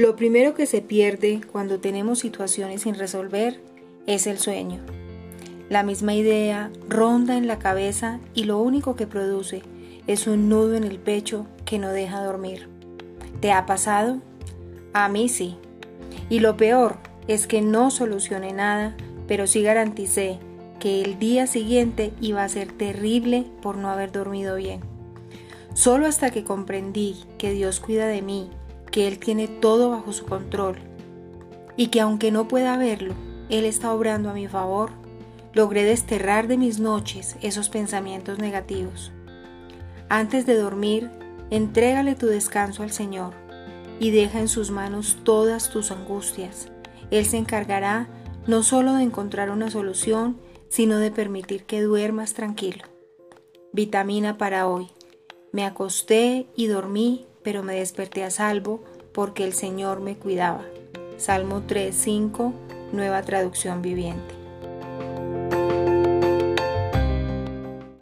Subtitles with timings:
[0.00, 3.60] Lo primero que se pierde cuando tenemos situaciones sin resolver
[4.06, 4.80] es el sueño.
[5.68, 9.60] La misma idea ronda en la cabeza y lo único que produce
[10.06, 12.66] es un nudo en el pecho que no deja dormir.
[13.40, 14.22] ¿Te ha pasado?
[14.94, 15.58] A mí sí.
[16.30, 16.96] Y lo peor
[17.28, 18.96] es que no solucioné nada,
[19.28, 20.38] pero sí garanticé
[20.78, 24.80] que el día siguiente iba a ser terrible por no haber dormido bien.
[25.74, 28.48] Solo hasta que comprendí que Dios cuida de mí,
[28.90, 30.76] que Él tiene todo bajo su control
[31.76, 33.14] y que aunque no pueda verlo,
[33.48, 34.90] Él está obrando a mi favor,
[35.52, 39.12] logré desterrar de mis noches esos pensamientos negativos.
[40.08, 41.10] Antes de dormir,
[41.50, 43.32] entrégale tu descanso al Señor
[43.98, 46.68] y deja en sus manos todas tus angustias.
[47.10, 48.08] Él se encargará
[48.46, 52.84] no solo de encontrar una solución, sino de permitir que duermas tranquilo.
[53.72, 54.88] Vitamina para hoy.
[55.52, 60.64] Me acosté y dormí, pero me desperté a salvo porque el Señor me cuidaba.
[61.16, 62.52] Salmo 3.5,
[62.92, 64.39] nueva traducción viviente.